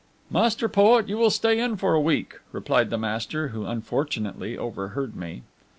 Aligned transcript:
"Master 0.31 0.67
Poet, 0.67 1.07
you 1.07 1.15
will 1.15 1.29
stay 1.29 1.59
in 1.59 1.77
for 1.77 1.93
a 1.93 2.01
week," 2.01 2.39
replied 2.51 2.89
the 2.89 2.97
master, 2.97 3.49
who 3.49 3.67
unfortunately 3.67 4.57
overheard 4.57 5.15
me. 5.15 5.43